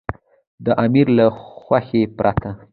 د 0.65 0.67
امیر 0.83 1.07
له 1.17 1.25
خوښې 1.61 2.01
پرته. 2.17 2.49